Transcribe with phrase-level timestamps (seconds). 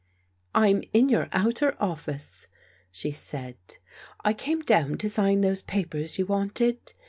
[0.55, 2.47] "I'm in your outer office,"
[2.91, 3.55] she said."
[4.25, 6.93] I came down to sign those papers you wanted.